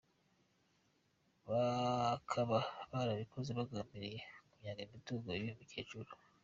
Bakaba 1.47 2.57
barabikoze 2.91 3.49
bagambiriye 3.59 4.19
kunyaga 4.49 4.81
imitungo 4.87 5.27
y’uyu 5.31 5.57
mukecuru. 5.59 6.11